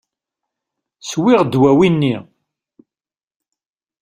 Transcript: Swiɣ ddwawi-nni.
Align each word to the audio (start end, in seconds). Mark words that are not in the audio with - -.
Swiɣ 1.09 1.41
ddwawi-nni. 1.45 2.15